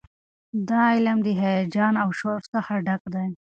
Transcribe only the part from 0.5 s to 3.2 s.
دا علم د هیجان او شور څخه ډک